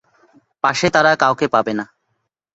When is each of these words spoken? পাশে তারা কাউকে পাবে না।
পাশে 0.63 0.87
তারা 0.95 1.11
কাউকে 1.21 1.45
পাবে 1.53 1.73
না। 1.79 1.85